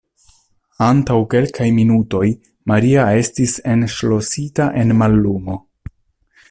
Antaŭ 0.85 1.17
kelkaj 1.33 1.67
minutoj, 1.75 2.23
Maria 2.73 3.05
estis 3.19 3.53
enŝlosita 3.75 4.71
en 4.85 4.99
mallumo. 5.03 5.63